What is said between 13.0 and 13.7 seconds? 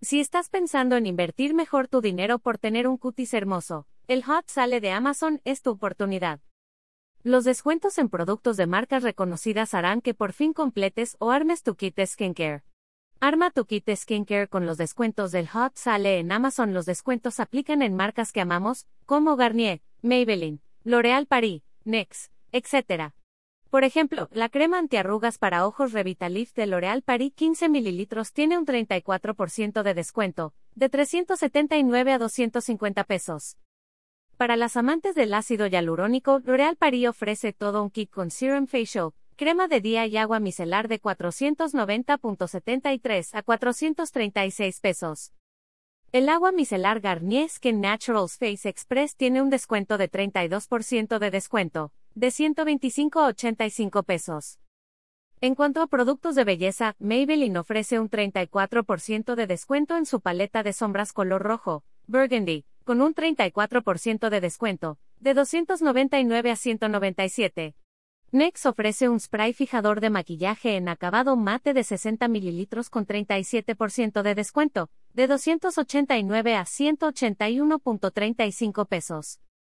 Arma tu